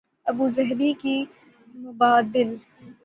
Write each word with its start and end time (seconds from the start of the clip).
Abu Dhabi 0.27 0.91
کی 1.01 1.15
مبادل 1.75 2.49